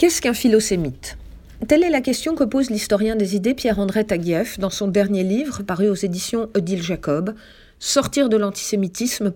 [0.00, 1.18] Qu'est-ce qu'un philosémite?
[1.68, 5.62] Telle est la question que pose l'historien des idées Pierre-André Taguieff dans son dernier livre
[5.62, 7.34] paru aux éditions Odile Jacob,
[7.78, 9.30] Sortir de l'antisémitisme.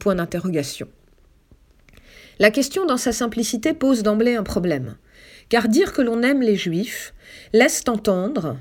[2.39, 4.97] La question dans sa simplicité pose d'emblée un problème,
[5.51, 7.13] car dire que l'on aime les juifs
[7.53, 8.57] laisse entendre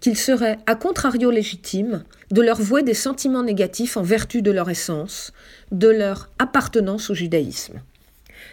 [0.00, 4.70] qu'il serait à contrario légitime de leur vouer des sentiments négatifs en vertu de leur
[4.70, 5.34] essence,
[5.70, 7.82] de leur appartenance au judaïsme.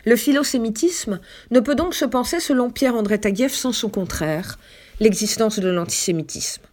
[0.05, 1.19] Le philosémitisme
[1.51, 4.59] ne peut donc se penser selon Pierre-André Taguieff sans son contraire,
[4.99, 6.63] l'existence de l'antisémitisme.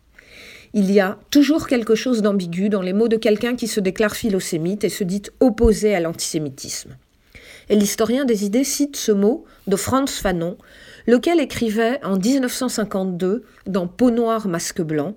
[0.75, 4.15] Il y a toujours quelque chose d'ambigu dans les mots de quelqu'un qui se déclare
[4.15, 6.97] philosémite et se dit opposé à l'antisémitisme.
[7.69, 10.57] Et l'historien des idées cite ce mot de Franz Fanon,
[11.07, 15.15] lequel écrivait en 1952 dans Peau noire, masque blanc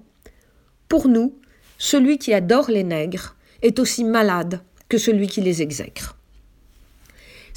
[0.87, 1.35] Pour nous,
[1.77, 6.18] celui qui adore les nègres est aussi malade que celui qui les exècre.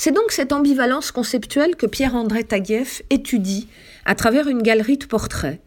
[0.05, 3.69] C'est donc cette ambivalence conceptuelle que Pierre-André Taguieff étudie
[4.05, 5.60] à travers une galerie de portraits,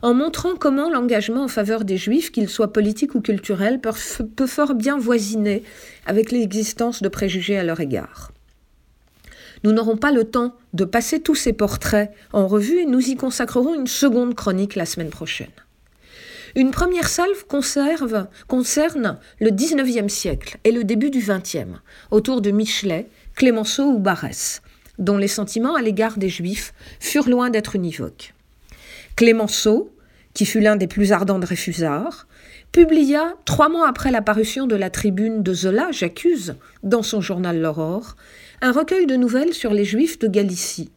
[0.00, 4.72] en montrant comment l'engagement en faveur des juifs, qu'il soit politique ou culturel, peut fort
[4.72, 5.62] bien voisiner
[6.06, 8.32] avec l'existence de préjugés à leur égard.
[9.62, 13.16] Nous n'aurons pas le temps de passer tous ces portraits en revue et nous y
[13.16, 15.50] consacrerons une seconde chronique la semaine prochaine.
[16.54, 22.50] Une première salve conserve, concerne le XIXe siècle et le début du XXe, autour de
[22.50, 24.60] Michelet, Clémenceau ou Barès,
[24.98, 28.34] dont les sentiments à l'égard des Juifs furent loin d'être univoques.
[29.16, 29.90] Clémenceau,
[30.34, 31.46] qui fut l'un des plus ardents de
[32.70, 37.60] publia, trois mois après la parution de la tribune de Zola, J'accuse, dans son journal
[37.60, 38.16] L'Aurore,
[38.60, 40.90] un recueil de nouvelles sur les Juifs de Galicie,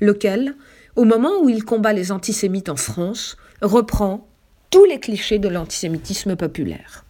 [0.00, 0.54] lequel,
[0.96, 4.28] au moment où il combat les antisémites en France, reprend
[4.74, 7.04] tous les clichés de l'antisémitisme populaire.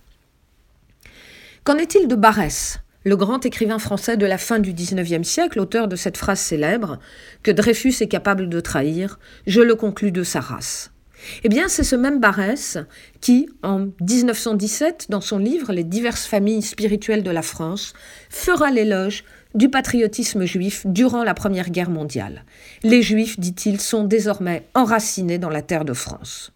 [1.65, 5.89] Qu'en est-il de Barès, le grand écrivain français de la fin du XIXe siècle, auteur
[5.89, 6.99] de cette phrase célèbre
[7.43, 10.93] que Dreyfus est capable de trahir, je le conclus de sa race.
[11.43, 12.77] Eh bien, c'est ce même Barès
[13.23, 17.95] qui, en 1917, dans son livre Les diverses familles spirituelles de la France,
[18.29, 19.25] fera l'éloge
[19.55, 22.45] du patriotisme juif durant la Première Guerre mondiale.
[22.83, 26.54] Les Juifs, dit-il, sont désormais enracinés dans la terre de France.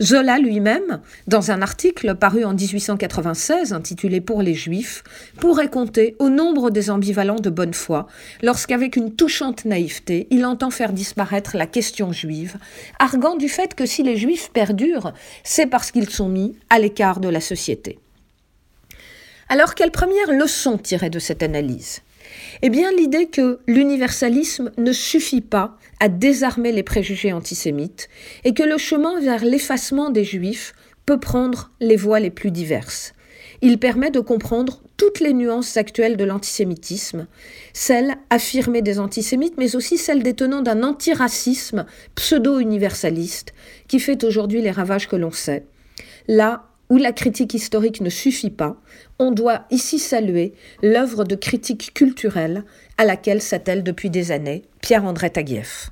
[0.00, 5.02] Zola lui-même, dans un article paru en 1896 intitulé Pour les Juifs,
[5.38, 8.06] pourrait compter au nombre des ambivalents de bonne foi
[8.42, 12.56] lorsqu'avec une touchante naïveté, il entend faire disparaître la question juive,
[12.98, 15.12] arguant du fait que si les Juifs perdurent,
[15.44, 17.98] c'est parce qu'ils sont mis à l'écart de la société.
[19.48, 22.00] Alors, quelle première leçon tirer de cette analyse?
[22.64, 28.08] Eh bien, l'idée que l'universalisme ne suffit pas à désarmer les préjugés antisémites
[28.44, 30.72] et que le chemin vers l'effacement des juifs
[31.04, 33.14] peut prendre les voies les plus diverses.
[33.62, 37.26] Il permet de comprendre toutes les nuances actuelles de l'antisémitisme,
[37.72, 43.52] celles affirmées des antisémites, mais aussi celles détenant d'un antiracisme pseudo-universaliste
[43.88, 45.66] qui fait aujourd'hui les ravages que l'on sait.
[46.28, 48.76] Là où la critique historique ne suffit pas,
[49.18, 52.64] on doit ici saluer l'œuvre de critique culturelle
[52.98, 55.90] à laquelle s'attelle depuis des années Pierre-André Taguieff.